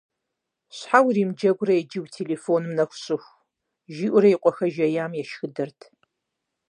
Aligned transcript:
–Щхьэ 0.75 0.99
уримыджэгурэ 1.07 1.73
иджы 1.81 1.99
уи 2.01 2.13
телефоным 2.17 2.73
нэху 2.77 2.97
щыху?!– 3.03 3.33
жиӏэурэ 3.93 4.29
и 4.35 4.37
къуэ 4.41 4.51
хэжеям 4.57 5.11
ешхыдэрт. 5.21 5.79